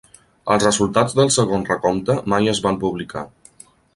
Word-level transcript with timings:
Els 0.53 0.63
resultats 0.67 1.13
del 1.19 1.29
segon 1.35 1.67
recompte 1.69 2.17
mai 2.35 2.51
es 2.55 2.65
van 2.67 2.83
publicar. 2.87 3.27